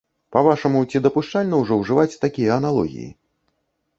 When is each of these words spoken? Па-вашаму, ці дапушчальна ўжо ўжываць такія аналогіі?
Па-вашаму, 0.35 0.79
ці 0.93 1.01
дапушчальна 1.07 1.59
ўжо 1.63 1.77
ўжываць 1.81 2.19
такія 2.25 2.57
аналогіі? 2.59 3.09